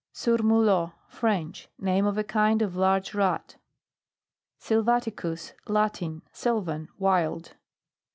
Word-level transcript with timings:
SURMULOT. 0.13 0.93
French. 1.09 1.69
Name 1.77 2.07
of 2.07 2.17
a 2.17 2.23
kind 2.23 2.63
of 2.63 2.75
large 2.75 3.13
rat. 3.13 3.57
SYLVATICUS. 4.57 5.53
Latin. 5.67 6.23
Sylvan. 6.31 6.89
Wild. 6.97 7.53